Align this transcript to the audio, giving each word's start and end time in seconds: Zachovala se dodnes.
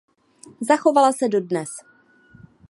Zachovala 0.61 1.11
se 1.13 1.27
dodnes. 1.29 1.69